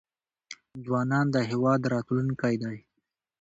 [0.85, 2.77] ځوانان د هیواد راتلونکی دی